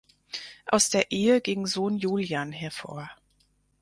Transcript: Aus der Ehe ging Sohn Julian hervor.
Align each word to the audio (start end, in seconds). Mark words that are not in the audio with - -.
Aus 0.65 0.89
der 0.89 1.11
Ehe 1.11 1.41
ging 1.41 1.67
Sohn 1.67 1.95
Julian 1.99 2.51
hervor. 2.51 3.07